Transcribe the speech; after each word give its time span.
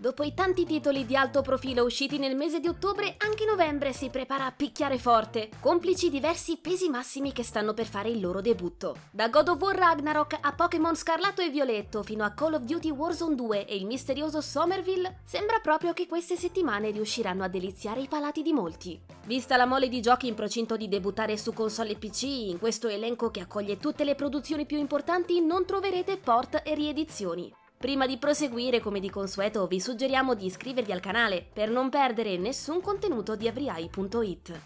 Dopo 0.00 0.22
i 0.22 0.32
tanti 0.32 0.64
titoli 0.64 1.04
di 1.04 1.14
alto 1.14 1.42
profilo 1.42 1.84
usciti 1.84 2.16
nel 2.16 2.34
mese 2.34 2.58
di 2.58 2.68
ottobre, 2.68 3.16
anche 3.18 3.44
novembre 3.44 3.92
si 3.92 4.08
prepara 4.08 4.46
a 4.46 4.50
picchiare 4.50 4.98
forte, 4.98 5.50
complici 5.60 6.08
diversi 6.08 6.56
pesi 6.56 6.88
massimi 6.88 7.32
che 7.32 7.42
stanno 7.42 7.74
per 7.74 7.84
fare 7.84 8.08
il 8.08 8.18
loro 8.18 8.40
debutto. 8.40 8.96
Da 9.10 9.28
God 9.28 9.48
of 9.48 9.60
War 9.60 9.76
Ragnarok 9.76 10.38
a 10.40 10.54
Pokémon 10.54 10.96
Scarlatto 10.96 11.42
e 11.42 11.50
Violetto 11.50 12.02
fino 12.02 12.24
a 12.24 12.30
Call 12.30 12.54
of 12.54 12.62
Duty 12.62 12.88
Warzone 12.88 13.34
2 13.34 13.66
e 13.66 13.76
il 13.76 13.84
misterioso 13.84 14.40
Somerville, 14.40 15.18
sembra 15.26 15.58
proprio 15.58 15.92
che 15.92 16.06
queste 16.06 16.36
settimane 16.36 16.92
riusciranno 16.92 17.44
a 17.44 17.48
deliziare 17.48 18.00
i 18.00 18.08
palati 18.08 18.40
di 18.40 18.54
molti. 18.54 18.98
Vista 19.26 19.58
la 19.58 19.66
mole 19.66 19.90
di 19.90 20.00
giochi 20.00 20.28
in 20.28 20.34
procinto 20.34 20.78
di 20.78 20.88
debuttare 20.88 21.36
su 21.36 21.52
console 21.52 21.90
e 21.90 21.96
PC, 21.96 22.22
in 22.22 22.58
questo 22.58 22.88
elenco 22.88 23.30
che 23.30 23.40
accoglie 23.40 23.76
tutte 23.76 24.04
le 24.04 24.14
produzioni 24.14 24.64
più 24.64 24.78
importanti 24.78 25.42
non 25.42 25.66
troverete 25.66 26.16
port 26.16 26.62
e 26.64 26.74
riedizioni. 26.74 27.52
Prima 27.80 28.04
di 28.04 28.18
proseguire, 28.18 28.78
come 28.78 29.00
di 29.00 29.08
consueto, 29.08 29.66
vi 29.66 29.80
suggeriamo 29.80 30.34
di 30.34 30.44
iscrivervi 30.44 30.92
al 30.92 31.00
canale 31.00 31.48
per 31.50 31.70
non 31.70 31.88
perdere 31.88 32.36
nessun 32.36 32.82
contenuto 32.82 33.36
di 33.36 33.48
avriai.it. 33.48 34.60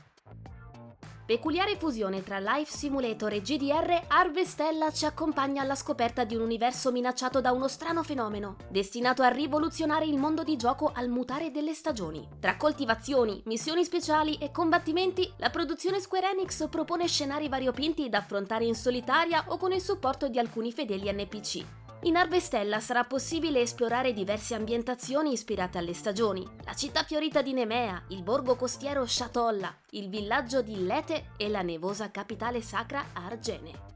Peculiare 1.24 1.76
fusione 1.76 2.24
tra 2.24 2.40
Life 2.40 2.76
Simulator 2.76 3.34
e 3.34 3.40
GDR, 3.40 4.06
Harvestella 4.08 4.90
ci 4.90 5.04
accompagna 5.04 5.62
alla 5.62 5.76
scoperta 5.76 6.24
di 6.24 6.34
un 6.34 6.42
universo 6.42 6.90
minacciato 6.90 7.40
da 7.40 7.52
uno 7.52 7.68
strano 7.68 8.02
fenomeno, 8.02 8.56
destinato 8.68 9.22
a 9.22 9.28
rivoluzionare 9.28 10.06
il 10.06 10.18
mondo 10.18 10.42
di 10.42 10.56
gioco 10.56 10.90
al 10.92 11.08
mutare 11.08 11.52
delle 11.52 11.72
stagioni. 11.72 12.26
Tra 12.40 12.56
coltivazioni, 12.56 13.40
missioni 13.44 13.84
speciali 13.84 14.38
e 14.38 14.50
combattimenti, 14.50 15.32
la 15.36 15.50
produzione 15.50 16.00
Square 16.00 16.32
Enix 16.32 16.68
propone 16.68 17.06
scenari 17.06 17.48
variopinti 17.48 18.08
da 18.08 18.18
affrontare 18.18 18.64
in 18.64 18.74
solitaria 18.74 19.44
o 19.46 19.56
con 19.56 19.70
il 19.70 19.80
supporto 19.80 20.28
di 20.28 20.40
alcuni 20.40 20.72
fedeli 20.72 21.08
NPC. 21.12 21.83
In 22.04 22.16
Arvestella 22.16 22.80
sarà 22.80 23.04
possibile 23.04 23.60
esplorare 23.60 24.12
diverse 24.12 24.54
ambientazioni 24.54 25.32
ispirate 25.32 25.78
alle 25.78 25.94
stagioni. 25.94 26.46
La 26.64 26.74
città 26.74 27.02
fiorita 27.02 27.40
di 27.40 27.54
Nemea, 27.54 28.04
il 28.08 28.22
borgo 28.22 28.56
costiero 28.56 29.06
Shatolla, 29.06 29.74
il 29.92 30.10
villaggio 30.10 30.60
di 30.60 30.84
Lete 30.84 31.30
e 31.38 31.48
la 31.48 31.62
nevosa 31.62 32.10
capitale 32.10 32.60
sacra 32.60 33.06
Argene. 33.14 33.92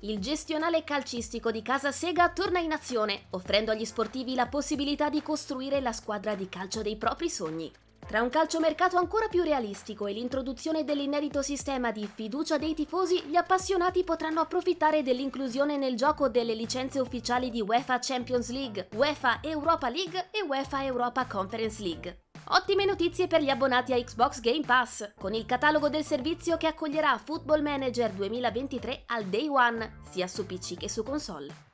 Il 0.00 0.18
gestionale 0.18 0.82
calcistico 0.82 1.52
di 1.52 1.62
Casa 1.62 1.92
Sega 1.92 2.30
torna 2.30 2.58
in 2.58 2.72
azione, 2.72 3.26
offrendo 3.30 3.70
agli 3.70 3.84
sportivi 3.84 4.34
la 4.34 4.46
possibilità 4.46 5.08
di 5.10 5.22
costruire 5.22 5.80
la 5.80 5.92
squadra 5.92 6.34
di 6.34 6.48
calcio 6.48 6.82
dei 6.82 6.96
propri 6.96 7.30
sogni. 7.30 7.72
Tra 8.08 8.22
un 8.22 8.30
calciomercato 8.30 8.96
ancora 8.96 9.28
più 9.28 9.42
realistico 9.42 10.06
e 10.06 10.14
l'introduzione 10.14 10.82
dell'inedito 10.82 11.42
sistema 11.42 11.92
di 11.92 12.06
fiducia 12.06 12.56
dei 12.56 12.72
tifosi, 12.72 13.24
gli 13.26 13.36
appassionati 13.36 14.02
potranno 14.02 14.40
approfittare 14.40 15.02
dell'inclusione 15.02 15.76
nel 15.76 15.94
gioco 15.94 16.30
delle 16.30 16.54
licenze 16.54 17.00
ufficiali 17.00 17.50
di 17.50 17.60
UEFA 17.60 17.98
Champions 17.98 18.48
League, 18.50 18.88
UEFA 18.94 19.40
Europa 19.42 19.90
League 19.90 20.28
e 20.30 20.40
UEFA 20.40 20.84
Europa 20.84 21.26
Conference 21.26 21.82
League. 21.82 22.22
Ottime 22.52 22.86
notizie 22.86 23.26
per 23.26 23.42
gli 23.42 23.50
abbonati 23.50 23.92
a 23.92 24.02
Xbox 24.02 24.40
Game 24.40 24.64
Pass, 24.64 25.12
con 25.18 25.34
il 25.34 25.44
catalogo 25.44 25.90
del 25.90 26.02
servizio 26.02 26.56
che 26.56 26.66
accoglierà 26.66 27.18
Football 27.18 27.60
Manager 27.60 28.10
2023 28.12 29.02
al 29.04 29.26
day 29.26 29.48
one, 29.48 30.00
sia 30.10 30.26
su 30.26 30.46
PC 30.46 30.78
che 30.78 30.88
su 30.88 31.02
console. 31.02 31.67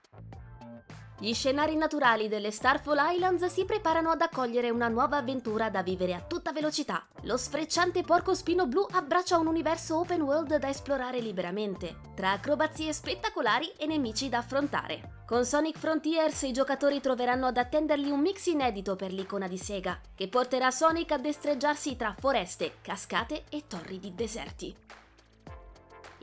Gli 1.17 1.33
scenari 1.33 1.77
naturali 1.77 2.27
delle 2.27 2.51
Starfall 2.51 2.99
Islands 3.13 3.47
si 3.47 3.65
preparano 3.65 4.11
ad 4.11 4.21
accogliere 4.21 4.71
una 4.71 4.89
nuova 4.89 5.19
avventura 5.19 5.71
da 5.71 5.81
vivere 5.81 6.13
a 6.13 6.21
tutta 6.21 6.51
velocità. 6.51 7.07
Lo 7.23 7.37
sfrecciante 7.37 8.03
porco 8.03 8.35
spino 8.35 8.67
blu 8.67 8.85
abbraccia 8.91 9.39
un 9.39 9.47
universo 9.47 9.97
open 10.01 10.23
world 10.23 10.57
da 10.57 10.69
esplorare 10.69 11.21
liberamente, 11.21 11.99
tra 12.17 12.33
acrobazie 12.33 12.93
spettacolari 12.93 13.73
e 13.79 13.87
nemici 13.87 14.29
da 14.29 14.39
affrontare. 14.39 15.23
Con 15.25 15.45
Sonic 15.45 15.79
Frontiers 15.79 16.43
i 16.43 16.53
giocatori 16.53 17.01
troveranno 17.01 17.47
ad 17.47 17.59
attenderli 17.59 18.11
un 18.11 18.21
mix 18.21 18.47
inedito 18.47 18.97
per 18.97 19.13
l'icona 19.13 19.47
di 19.47 19.57
Sega, 19.57 19.99
che 20.17 20.27
porterà 20.27 20.73
Sonic 20.73 21.13
a 21.13 21.19
destreggiarsi 21.19 21.95
tra 21.95 22.15
foreste, 22.19 22.79
cascate 22.83 23.45
e 23.51 23.69
torri 23.69 24.01
di 24.01 24.15
deserti. 24.17 24.77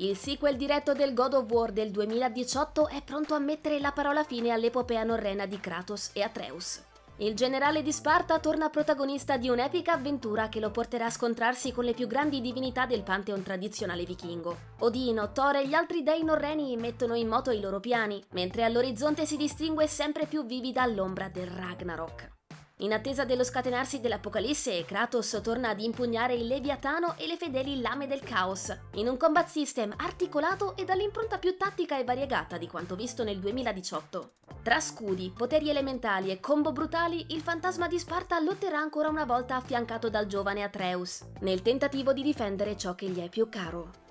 Il 0.01 0.17
sequel 0.17 0.55
diretto 0.55 0.93
del 0.93 1.13
God 1.13 1.35
of 1.35 1.51
War 1.51 1.71
del 1.71 1.91
2018 1.91 2.87
è 2.87 3.03
pronto 3.03 3.35
a 3.35 3.39
mettere 3.39 3.79
la 3.79 3.91
parola 3.91 4.23
fine 4.23 4.49
all'epopea 4.49 5.03
norrena 5.03 5.45
di 5.45 5.59
Kratos 5.59 6.09
e 6.13 6.23
Atreus. 6.23 6.81
Il 7.17 7.35
generale 7.35 7.83
di 7.83 7.91
Sparta 7.91 8.39
torna 8.39 8.69
protagonista 8.69 9.37
di 9.37 9.47
un'epica 9.47 9.93
avventura 9.93 10.49
che 10.49 10.59
lo 10.59 10.71
porterà 10.71 11.05
a 11.05 11.11
scontrarsi 11.11 11.71
con 11.71 11.83
le 11.83 11.93
più 11.93 12.07
grandi 12.07 12.41
divinità 12.41 12.87
del 12.87 13.03
pantheon 13.03 13.43
tradizionale 13.43 14.03
vichingo. 14.03 14.57
Odino, 14.79 15.31
Thor 15.33 15.57
e 15.57 15.67
gli 15.67 15.75
altri 15.75 16.01
dei 16.01 16.23
norreni 16.23 16.75
mettono 16.77 17.13
in 17.13 17.27
moto 17.27 17.51
i 17.51 17.59
loro 17.59 17.79
piani, 17.79 18.23
mentre 18.31 18.63
all'orizzonte 18.63 19.27
si 19.27 19.37
distingue 19.37 19.85
sempre 19.85 20.25
più 20.25 20.43
vivida 20.47 20.83
l'ombra 20.87 21.29
del 21.29 21.45
Ragnarok. 21.45 22.40
In 22.81 22.93
attesa 22.93 23.25
dello 23.25 23.43
scatenarsi 23.43 23.99
dell'Apocalisse, 23.99 24.83
Kratos 24.85 25.39
torna 25.43 25.69
ad 25.69 25.79
impugnare 25.79 26.33
il 26.33 26.47
Leviatano 26.47 27.15
e 27.15 27.27
le 27.27 27.37
fedeli 27.37 27.79
lame 27.79 28.07
del 28.07 28.21
caos, 28.21 28.75
in 28.95 29.07
un 29.07 29.17
combat 29.17 29.47
system 29.47 29.93
articolato 29.97 30.75
e 30.75 30.83
dall'impronta 30.83 31.37
più 31.37 31.55
tattica 31.57 31.99
e 31.99 32.03
variegata 32.03 32.57
di 32.57 32.67
quanto 32.67 32.95
visto 32.95 33.23
nel 33.23 33.37
2018. 33.37 34.31
Tra 34.63 34.79
scudi, 34.79 35.31
poteri 35.35 35.69
elementali 35.69 36.31
e 36.31 36.39
combo 36.39 36.71
brutali, 36.71 37.27
il 37.29 37.41
fantasma 37.41 37.87
di 37.87 37.99
Sparta 37.99 38.39
lotterà 38.39 38.79
ancora 38.79 39.09
una 39.09 39.25
volta 39.25 39.57
affiancato 39.57 40.09
dal 40.09 40.25
giovane 40.25 40.63
Atreus, 40.63 41.23
nel 41.41 41.61
tentativo 41.61 42.13
di 42.13 42.23
difendere 42.23 42.75
ciò 42.75 42.95
che 42.95 43.07
gli 43.09 43.19
è 43.19 43.29
più 43.29 43.47
caro. 43.47 44.10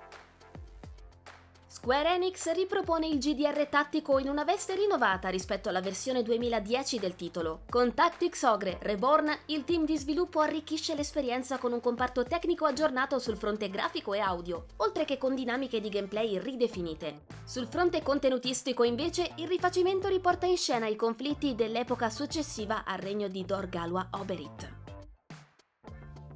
Square 1.73 2.15
Enix 2.15 2.51
ripropone 2.51 3.07
il 3.07 3.17
GDR 3.17 3.65
tattico 3.69 4.19
in 4.19 4.27
una 4.27 4.43
veste 4.43 4.75
rinnovata 4.75 5.29
rispetto 5.29 5.69
alla 5.69 5.79
versione 5.79 6.21
2010 6.21 6.99
del 6.99 7.15
titolo. 7.15 7.61
Con 7.69 7.93
Tactics 7.93 8.43
Ogre 8.43 8.77
Reborn, 8.81 9.33
il 9.45 9.63
team 9.63 9.85
di 9.85 9.97
sviluppo 9.97 10.41
arricchisce 10.41 10.95
l'esperienza 10.95 11.59
con 11.59 11.71
un 11.71 11.79
comparto 11.79 12.23
tecnico 12.23 12.65
aggiornato 12.65 13.19
sul 13.19 13.37
fronte 13.37 13.69
grafico 13.69 14.13
e 14.13 14.19
audio, 14.19 14.65
oltre 14.77 15.05
che 15.05 15.17
con 15.17 15.33
dinamiche 15.33 15.79
di 15.79 15.87
gameplay 15.87 16.37
ridefinite. 16.39 17.21
Sul 17.45 17.67
fronte 17.67 18.03
contenutistico 18.03 18.83
invece, 18.83 19.31
il 19.37 19.47
rifacimento 19.47 20.09
riporta 20.09 20.45
in 20.47 20.57
scena 20.57 20.87
i 20.87 20.97
conflitti 20.97 21.55
dell'epoca 21.55 22.09
successiva 22.09 22.83
al 22.83 22.97
regno 22.97 23.29
di 23.29 23.45
Dorgalwa 23.45 24.09
Oberith. 24.11 24.80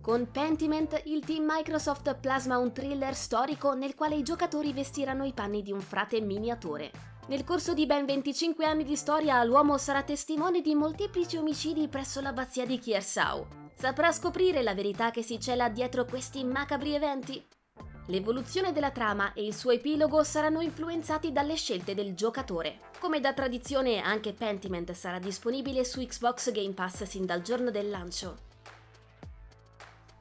Con 0.06 0.30
Pentiment, 0.30 1.02
il 1.06 1.26
team 1.26 1.46
Microsoft 1.48 2.14
plasma 2.18 2.60
un 2.60 2.72
thriller 2.72 3.16
storico 3.16 3.74
nel 3.74 3.96
quale 3.96 4.14
i 4.14 4.22
giocatori 4.22 4.72
vestiranno 4.72 5.24
i 5.24 5.34
panni 5.34 5.64
di 5.64 5.72
un 5.72 5.82
frate 5.82 6.22
miniatore. 6.22 6.92
Nel 7.26 7.44
corso 7.44 7.74
di 7.74 7.88
ben 7.88 8.06
25 8.06 8.66
anni 8.66 8.84
di 8.84 8.96
storia, 8.96 9.44
l'uomo 9.44 9.80
sarà 9.80 10.04
testimone 10.04 10.62
di 10.62 10.76
molteplici 10.76 11.38
omicidi 11.38 11.88
presso 11.88 12.22
l'abbazia 12.22 12.68
di 12.68 12.78
Kiersau. 12.78 13.48
Saprà 13.74 14.12
scoprire 14.12 14.62
la 14.62 14.76
verità 14.76 15.10
che 15.10 15.24
si 15.24 15.40
cela 15.40 15.70
dietro 15.70 16.06
questi 16.06 16.44
macabri 16.44 16.94
eventi? 16.94 17.44
L'evoluzione 18.10 18.72
della 18.72 18.92
trama 18.92 19.34
e 19.34 19.44
il 19.44 19.56
suo 19.56 19.72
epilogo 19.72 20.22
saranno 20.22 20.62
influenzati 20.62 21.32
dalle 21.32 21.56
scelte 21.56 21.96
del 21.96 22.14
giocatore. 22.14 22.92
Come 23.00 23.20
da 23.20 23.34
tradizione, 23.34 24.02
anche 24.02 24.34
Pentiment 24.34 24.92
sarà 24.92 25.18
disponibile 25.18 25.84
su 25.84 26.00
Xbox 26.00 26.52
Game 26.52 26.74
Pass 26.74 27.02
sin 27.06 27.26
dal 27.26 27.42
giorno 27.42 27.72
del 27.72 27.90
lancio. 27.90 28.45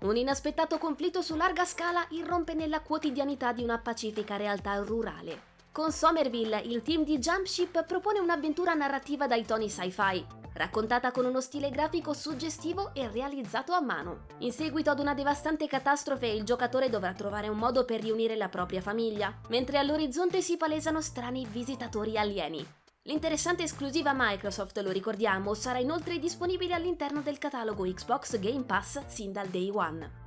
Un 0.05 0.17
inaspettato 0.17 0.77
conflitto 0.77 1.23
su 1.23 1.35
larga 1.35 1.65
scala 1.65 2.05
irrompe 2.11 2.53
nella 2.53 2.81
quotidianità 2.81 3.53
di 3.55 3.63
una 3.63 3.79
pacifica 3.79 4.37
realtà 4.37 4.75
rurale. 4.77 5.53
Con 5.73 5.93
Somerville, 5.93 6.61
il 6.61 6.83
team 6.83 7.05
di 7.05 7.19
Jumpship 7.19 7.87
propone 7.87 8.19
un'avventura 8.19 8.75
narrativa 8.75 9.27
dai 9.27 9.47
toni 9.47 9.71
sci-fi, 9.71 10.23
raccontata 10.53 11.11
con 11.11 11.25
uno 11.25 11.41
stile 11.41 11.71
grafico 11.71 12.13
suggestivo 12.13 12.93
e 12.93 13.09
realizzato 13.09 13.73
a 13.73 13.81
mano. 13.81 14.27
In 14.41 14.53
seguito 14.53 14.91
ad 14.91 14.99
una 14.99 15.15
devastante 15.15 15.67
catastrofe, 15.67 16.27
il 16.27 16.45
giocatore 16.45 16.91
dovrà 16.91 17.15
trovare 17.15 17.49
un 17.49 17.57
modo 17.57 17.87
per 17.87 18.03
riunire 18.03 18.37
la 18.37 18.51
propria 18.51 18.83
famiglia, 18.83 19.35
mentre 19.49 19.79
all'orizzonte 19.79 20.43
si 20.43 20.59
palesano 20.59 21.01
strani 21.01 21.47
visitatori 21.47 22.19
alieni. 22.19 22.83
L'interessante 23.07 23.65
esclusiva 23.65 24.15
Microsoft, 24.17 24.79
lo 24.79 24.91
ricordiamo, 24.91 25.53
sarà 25.53 25.79
inoltre 25.79 26.19
disponibile 26.19 26.73
all'interno 26.73 27.21
del 27.21 27.37
catalogo 27.37 27.83
Xbox 27.85 28.39
Game 28.39 28.65
Pass 28.65 29.05
sin 29.09 29.31
dal 29.31 29.49
day 29.49 29.69
one. 29.69 30.23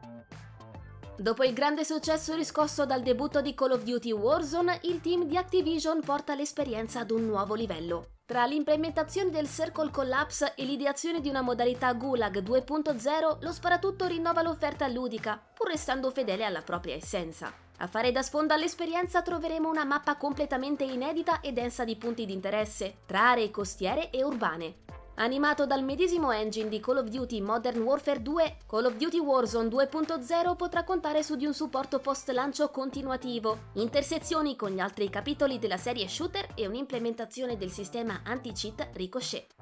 Dopo 1.18 1.44
il 1.44 1.54
grande 1.54 1.84
successo 1.84 2.36
riscosso 2.36 2.86
dal 2.86 3.02
debutto 3.02 3.42
di 3.42 3.56
Call 3.56 3.72
of 3.72 3.82
Duty 3.82 4.12
Warzone, 4.12 4.82
il 4.84 5.02
team 5.02 5.24
di 5.24 5.36
Activision 5.38 6.02
porta 6.02 6.36
l'esperienza 6.36 7.00
ad 7.00 7.10
un 7.10 7.26
nuovo 7.26 7.56
livello. 7.56 8.10
Tra 8.28 8.46
l'implementazione 8.46 9.32
del 9.32 9.50
Circle 9.50 9.90
Collapse 9.90 10.54
e 10.54 10.64
l'ideazione 10.64 11.20
di 11.20 11.30
una 11.30 11.42
modalità 11.42 11.92
Gulag 11.94 12.44
2.0, 12.44 13.38
lo 13.42 13.52
sparatutto 13.52 14.06
rinnova 14.06 14.44
l'offerta 14.44 14.88
ludica, 14.88 15.42
pur 15.52 15.70
restando 15.70 16.12
fedele 16.12 16.46
alla 16.46 16.62
propria 16.62 16.94
essenza. 16.94 17.52
A 17.80 17.88
fare 17.88 18.12
da 18.12 18.24
sfonda 18.24 18.56
all'esperienza 18.56 19.22
troveremo 19.22 19.70
una 19.70 19.86
mappa 19.86 20.18
completamente 20.18 20.84
inedita 20.84 21.42
e 21.42 21.54
densa 21.54 21.84
di 21.84 21.96
punti 21.96 22.26
di 22.26 22.34
interesse, 22.34 23.02
tra 23.06 23.30
aree 23.30 23.52
costiere 23.52 24.10
e 24.10 24.24
urbane. 24.24 24.86
Animato 25.20 25.68
dal 25.68 25.84
medesimo 25.84 26.32
engine 26.32 26.70
di 26.70 26.80
Call 26.80 26.98
of 26.98 27.08
Duty 27.08 27.40
Modern 27.40 27.82
Warfare 27.82 28.22
2, 28.22 28.58
Call 28.68 28.86
of 28.86 28.96
Duty 28.96 29.20
Warzone 29.20 29.70
2.0 29.70 30.56
potrà 30.56 30.84
contare 30.84 31.22
su 31.22 31.36
di 31.36 31.46
un 31.46 31.54
supporto 31.54 32.00
post-lancio 32.00 32.70
continuativo, 32.70 33.70
intersezioni 33.74 34.56
con 34.56 34.72
gli 34.72 34.80
altri 34.80 35.10
capitoli 35.10 35.60
della 35.60 35.78
serie 35.78 36.08
shooter 36.08 36.50
e 36.56 36.66
un'implementazione 36.66 37.58
del 37.58 37.72
sistema 37.72 38.22
anti-cheat 38.24 38.90
Ricochet. 38.94 39.54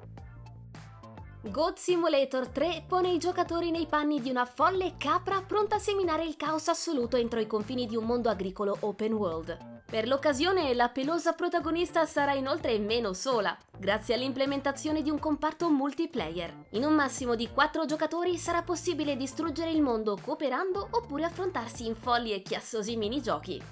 Goat 1.50 1.78
Simulator 1.78 2.48
3 2.48 2.84
pone 2.88 3.10
i 3.10 3.18
giocatori 3.18 3.70
nei 3.70 3.86
panni 3.86 4.20
di 4.20 4.30
una 4.30 4.44
folle 4.44 4.94
capra 4.98 5.42
pronta 5.46 5.76
a 5.76 5.78
seminare 5.78 6.24
il 6.24 6.36
caos 6.36 6.66
assoluto 6.66 7.16
entro 7.16 7.38
i 7.38 7.46
confini 7.46 7.86
di 7.86 7.94
un 7.94 8.04
mondo 8.04 8.28
agricolo 8.28 8.76
open 8.80 9.12
world. 9.12 9.74
Per 9.86 10.08
l'occasione 10.08 10.74
la 10.74 10.88
pelosa 10.88 11.34
protagonista 11.34 12.04
sarà 12.04 12.32
inoltre 12.32 12.76
meno 12.78 13.12
sola, 13.12 13.56
grazie 13.78 14.14
all'implementazione 14.14 15.02
di 15.02 15.10
un 15.10 15.20
comparto 15.20 15.70
multiplayer. 15.70 16.66
In 16.70 16.84
un 16.84 16.94
massimo 16.94 17.36
di 17.36 17.48
4 17.48 17.86
giocatori 17.86 18.36
sarà 18.36 18.62
possibile 18.62 19.16
distruggere 19.16 19.70
il 19.70 19.82
mondo 19.82 20.18
cooperando 20.20 20.88
oppure 20.90 21.24
affrontarsi 21.24 21.86
in 21.86 21.94
folli 21.94 22.32
e 22.32 22.42
chiassosi 22.42 22.96
minigiochi. 22.96 23.62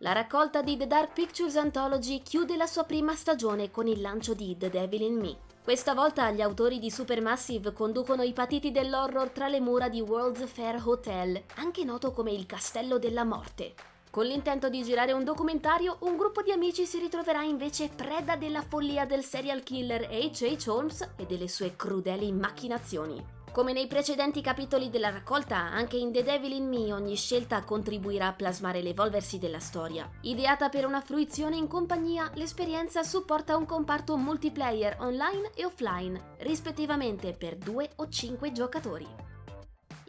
La 0.00 0.12
raccolta 0.12 0.62
di 0.62 0.76
The 0.76 0.86
Dark 0.86 1.12
Pictures 1.12 1.56
Anthology 1.56 2.22
chiude 2.22 2.56
la 2.56 2.68
sua 2.68 2.84
prima 2.84 3.16
stagione 3.16 3.72
con 3.72 3.88
il 3.88 4.00
lancio 4.00 4.32
di 4.32 4.56
The 4.56 4.70
Devil 4.70 5.02
in 5.02 5.18
Me, 5.18 5.36
questa 5.64 5.92
volta 5.92 6.30
gli 6.30 6.40
autori 6.40 6.78
di 6.78 6.88
Supermassive 6.88 7.72
conducono 7.72 8.22
i 8.22 8.32
patiti 8.32 8.70
dell'horror 8.70 9.30
tra 9.30 9.48
le 9.48 9.60
mura 9.60 9.88
di 9.88 10.00
World's 10.00 10.48
Fair 10.48 10.80
Hotel, 10.82 11.42
anche 11.56 11.82
noto 11.82 12.12
come 12.12 12.30
il 12.30 12.46
Castello 12.46 12.98
della 12.98 13.24
Morte. 13.24 13.74
Con 14.08 14.24
l'intento 14.24 14.68
di 14.68 14.84
girare 14.84 15.10
un 15.10 15.24
documentario, 15.24 15.96
un 16.02 16.16
gruppo 16.16 16.42
di 16.42 16.52
amici 16.52 16.86
si 16.86 17.00
ritroverà 17.00 17.42
invece 17.42 17.88
preda 17.88 18.36
della 18.36 18.62
follia 18.62 19.04
del 19.04 19.24
serial 19.24 19.64
killer 19.64 20.08
H.H. 20.08 20.68
Holmes 20.68 21.06
e 21.16 21.26
delle 21.26 21.48
sue 21.48 21.74
crudeli 21.74 22.30
macchinazioni. 22.30 23.37
Come 23.52 23.72
nei 23.72 23.86
precedenti 23.86 24.40
capitoli 24.40 24.88
della 24.90 25.10
raccolta, 25.10 25.56
anche 25.56 25.96
in 25.96 26.12
The 26.12 26.22
Devil 26.22 26.52
in 26.52 26.68
Me 26.68 26.92
ogni 26.92 27.16
scelta 27.16 27.64
contribuirà 27.64 28.28
a 28.28 28.32
plasmare 28.32 28.82
l'evolversi 28.82 29.38
della 29.38 29.58
storia. 29.58 30.08
Ideata 30.22 30.68
per 30.68 30.86
una 30.86 31.00
fruizione 31.00 31.56
in 31.56 31.66
compagnia, 31.66 32.30
l'esperienza 32.34 33.02
supporta 33.02 33.56
un 33.56 33.66
comparto 33.66 34.16
multiplayer 34.16 34.98
online 35.00 35.50
e 35.54 35.64
offline, 35.64 36.34
rispettivamente 36.38 37.32
per 37.32 37.56
2 37.56 37.90
o 37.96 38.08
5 38.08 38.52
giocatori. 38.52 39.27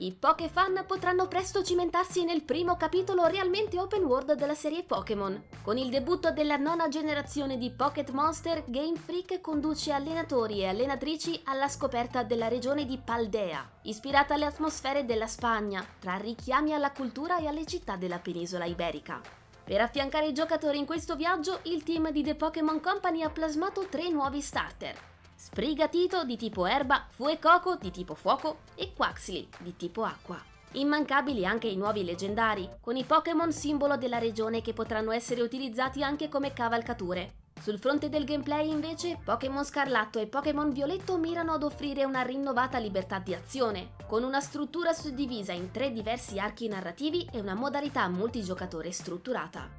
I 0.02 0.14
Pokéfan 0.14 0.86
potranno 0.88 1.28
presto 1.28 1.62
cimentarsi 1.62 2.24
nel 2.24 2.44
primo 2.44 2.78
capitolo 2.78 3.26
realmente 3.26 3.78
open 3.78 4.06
world 4.06 4.32
della 4.32 4.54
serie 4.54 4.84
Pokémon. 4.84 5.44
Con 5.62 5.78
il 5.78 5.90
debutto 5.90 6.32
della 6.32 6.56
nona 6.56 6.88
generazione 6.88 7.58
di 7.58 7.70
Pocket 7.70 8.10
Monster, 8.12 8.64
Game 8.68 8.96
Freak 8.96 9.42
conduce 9.42 9.92
allenatori 9.92 10.62
e 10.62 10.68
allenatrici 10.68 11.42
alla 11.44 11.68
scoperta 11.68 12.24
della 12.24 12.48
regione 12.48 12.86
di 12.86 12.98
Paldea, 12.98 13.70
ispirata 13.82 14.36
alle 14.36 14.46
atmosfere 14.46 15.04
della 15.04 15.28
Spagna, 15.28 15.86
tra 16.00 16.16
richiami 16.16 16.74
alla 16.74 16.94
cultura 16.94 17.38
e 17.38 17.48
alle 17.48 17.66
città 17.66 17.98
della 17.98 18.20
penisola 18.20 18.64
iberica. 18.64 19.20
Per 19.66 19.82
affiancare 19.82 20.28
i 20.28 20.34
giocatori 20.34 20.78
in 20.78 20.86
questo 20.86 21.18
viaggio, 21.18 21.60
il 21.64 21.84
team 21.84 22.10
di 22.12 22.24
The 22.24 22.36
Pokémon 22.36 22.80
Company 22.80 23.22
ha 23.22 23.30
plasmato 23.30 23.86
tre 23.90 24.08
nuovi 24.08 24.40
starter, 24.40 24.96
Sprigatito 25.42 26.26
di 26.26 26.36
tipo 26.36 26.66
erba, 26.66 27.08
Fuecoco 27.12 27.78
di 27.78 27.92
tipo 27.92 28.14
fuoco 28.14 28.58
e 28.76 28.92
Quaxly 28.94 29.48
di 29.60 29.74
tipo 29.78 30.04
acqua. 30.04 30.38
Immancabili 30.74 31.46
anche 31.46 31.68
i 31.68 31.78
nuovi 31.78 32.04
leggendari, 32.04 32.70
con 32.82 32.98
i 32.98 33.06
Pokémon 33.06 33.50
simbolo 33.54 33.96
della 33.96 34.18
regione 34.18 34.62
che 34.62 34.74
potranno 34.74 35.12
essere 35.12 35.42
utilizzati 35.42 36.04
anche 36.04 36.28
come 36.28 36.52
cavalcature. 36.52 37.36
Sul 37.62 37.80
fronte 37.80 38.10
del 38.10 38.26
gameplay 38.26 38.70
invece, 38.70 39.18
Pokémon 39.24 39.64
Scarlatto 39.64 40.20
e 40.20 40.28
Pokémon 40.28 40.74
Violetto 40.74 41.18
mirano 41.18 41.54
ad 41.54 41.64
offrire 41.64 42.04
una 42.04 42.22
rinnovata 42.22 42.78
libertà 42.78 43.20
di 43.20 43.34
azione, 43.34 43.92
con 44.08 44.24
una 44.24 44.42
struttura 44.42 44.92
suddivisa 44.92 45.54
in 45.54 45.72
tre 45.72 45.94
diversi 45.94 46.38
archi 46.38 46.68
narrativi 46.68 47.26
e 47.32 47.40
una 47.40 47.56
modalità 47.56 48.10
multigiocatore 48.10 48.92
strutturata. 48.92 49.79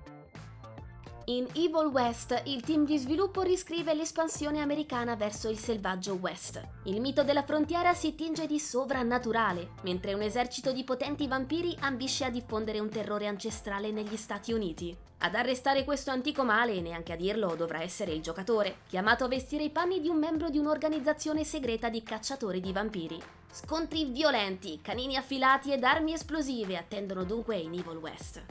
In 1.31 1.47
Evil 1.53 1.87
West, 1.93 2.43
il 2.47 2.61
team 2.61 2.85
di 2.85 2.99
sviluppo 2.99 3.43
riscrive 3.43 3.95
l'espansione 3.95 4.61
americana 4.61 5.15
verso 5.15 5.49
il 5.49 5.61
selvaggio 5.61 6.15
West. 6.15 6.61
Il 6.87 7.01
mito 7.01 7.23
della 7.23 7.45
frontiera 7.45 7.95
si 7.95 8.17
tinge 8.17 8.49
di 8.49 8.59
sovrannaturale, 8.59 9.75
mentre 9.83 10.13
un 10.13 10.23
esercito 10.23 10.73
di 10.73 10.83
potenti 10.83 11.29
vampiri 11.29 11.77
ambisce 11.83 12.25
a 12.25 12.31
diffondere 12.31 12.81
un 12.81 12.89
terrore 12.89 13.29
ancestrale 13.29 13.93
negli 13.93 14.17
Stati 14.17 14.53
Uniti. 14.53 14.97
Ad 15.19 15.37
arrestare 15.37 15.85
questo 15.85 16.11
antico 16.11 16.43
male, 16.43 16.81
neanche 16.81 17.13
a 17.13 17.17
dirlo, 17.17 17.55
dovrà 17.55 17.81
essere 17.81 18.11
il 18.11 18.23
giocatore, 18.23 18.79
chiamato 18.89 19.23
a 19.23 19.29
vestire 19.29 19.63
i 19.63 19.71
panni 19.71 20.01
di 20.01 20.09
un 20.09 20.19
membro 20.19 20.51
di 20.51 20.59
un'organizzazione 20.59 21.45
segreta 21.45 21.89
di 21.89 22.03
cacciatori 22.03 22.59
di 22.59 22.73
vampiri. 22.73 23.23
Scontri 23.53 24.07
violenti, 24.07 24.81
canini 24.83 25.17
affilati 25.17 25.73
ed 25.73 25.85
armi 25.85 26.13
esplosive 26.13 26.77
attendono 26.77 27.23
dunque 27.23 27.57
in 27.57 27.75
Evil 27.75 27.99
West. 27.99 28.43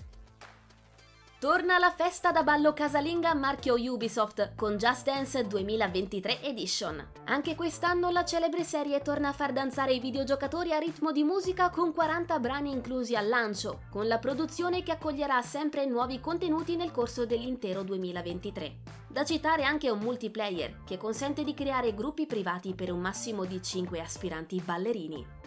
Torna 1.39 1.77
la 1.77 1.89
festa 1.89 2.33
da 2.33 2.44
ballo 2.44 2.74
casalinga 2.74 3.33
marchio 3.33 3.75
Ubisoft 3.75 4.56
con 4.56 4.75
Just 4.75 5.06
Dance 5.06 5.47
2023 5.47 6.41
Edition. 6.41 7.12
Anche 7.27 7.56
quest'anno 7.56 8.09
la 8.09 8.25
celebre 8.25 8.65
serie 8.65 9.01
torna 9.01 9.30
a 9.30 9.31
far 9.31 9.53
danzare 9.53 9.94
i 9.94 10.01
videogiocatori 10.01 10.74
a 10.74 10.80
ritmo 10.80 11.13
di 11.13 11.24
musica 11.24 11.69
con 11.69 11.94
40 11.94 12.38
brani 12.39 12.71
inclusi 12.71 13.15
al 13.15 13.30
lancio, 13.30 13.83
con 13.89 14.09
la 14.09 14.18
produzione 14.18 14.83
che 14.83 14.91
accoglierà 14.91 15.41
sempre 15.41 15.86
nuovi 15.86 16.19
contenuti 16.19 16.75
nel 16.75 16.91
corso 16.91 17.25
dell'intero 17.25 17.83
2023. 17.83 18.75
Da 19.07 19.24
citare 19.24 19.63
anche 19.63 19.89
un 19.89 20.00
multiplayer 20.00 20.83
che 20.86 20.97
consente 20.97 21.45
di 21.45 21.53
creare 21.53 21.94
gruppi 21.94 22.25
privati 22.25 22.74
per 22.74 22.91
un 22.91 23.00
massimo 23.00 23.45
di 23.45 23.63
5 23.63 24.01
aspiranti 24.01 24.62
ballerini. 24.62 25.38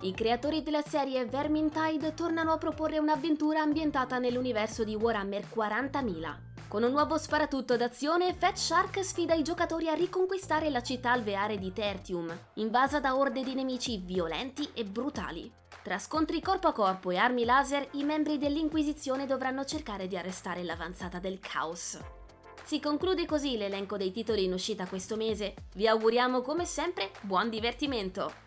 I 0.00 0.14
creatori 0.14 0.62
della 0.62 0.82
serie 0.82 1.24
Vermintide 1.24 2.14
tornano 2.14 2.52
a 2.52 2.56
proporre 2.56 2.98
un'avventura 2.98 3.62
ambientata 3.62 4.18
nell'universo 4.18 4.84
di 4.84 4.94
Warhammer 4.94 5.46
40.000. 5.52 6.36
Con 6.68 6.84
un 6.84 6.92
nuovo 6.92 7.18
sparatutto 7.18 7.76
d'azione, 7.76 8.32
Fat 8.32 8.56
Shark 8.56 9.02
sfida 9.02 9.34
i 9.34 9.42
giocatori 9.42 9.88
a 9.88 9.94
riconquistare 9.94 10.70
la 10.70 10.82
città 10.82 11.10
alveare 11.10 11.58
di 11.58 11.72
Tertium, 11.72 12.32
invasa 12.54 13.00
da 13.00 13.16
orde 13.16 13.42
di 13.42 13.54
nemici 13.54 13.98
violenti 13.98 14.68
e 14.72 14.84
brutali. 14.84 15.50
Tra 15.82 15.98
scontri 15.98 16.40
corpo 16.40 16.68
a 16.68 16.72
corpo 16.72 17.10
e 17.10 17.16
armi 17.16 17.44
laser, 17.44 17.88
i 17.92 18.04
membri 18.04 18.38
dell'Inquisizione 18.38 19.26
dovranno 19.26 19.64
cercare 19.64 20.06
di 20.06 20.16
arrestare 20.16 20.62
l'avanzata 20.62 21.18
del 21.18 21.40
caos. 21.40 21.98
Si 22.62 22.78
conclude 22.78 23.26
così 23.26 23.56
l'elenco 23.56 23.96
dei 23.96 24.12
titoli 24.12 24.44
in 24.44 24.52
uscita 24.52 24.86
questo 24.86 25.16
mese. 25.16 25.54
Vi 25.74 25.88
auguriamo 25.88 26.40
come 26.42 26.66
sempre 26.66 27.10
buon 27.22 27.50
divertimento! 27.50 28.46